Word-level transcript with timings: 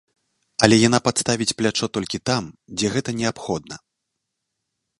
Але 0.67 0.75
яна 0.87 0.99
падставіць 1.07 1.53
плячо 1.59 1.89
толькі 1.97 2.21
там, 2.29 2.43
дзе 2.79 2.87
гэта 2.95 3.09
неабходна. 3.21 3.75